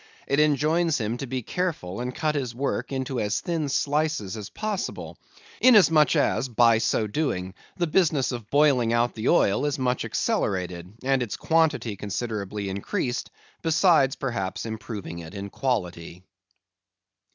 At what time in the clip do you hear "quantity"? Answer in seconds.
11.37-11.95